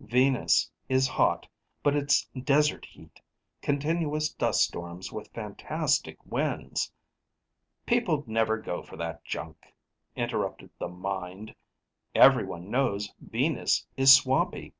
"Venus 0.00 0.68
is 0.88 1.06
hot, 1.06 1.46
but 1.84 1.94
it's 1.94 2.26
desert 2.42 2.84
heat. 2.84 3.20
Continuous 3.62 4.28
dust 4.28 4.62
storms 4.64 5.12
with 5.12 5.28
fantastic 5.32 6.18
winds" 6.26 6.90
"People'd 7.86 8.26
never 8.26 8.58
go 8.58 8.82
for 8.82 8.96
that 8.96 9.24
junk," 9.24 9.72
interrupted 10.16 10.70
the 10.80 10.88
Mind. 10.88 11.54
"Everyone 12.12 12.72
knows 12.72 13.14
Venus 13.20 13.86
is 13.96 14.12
swampy." 14.12 14.74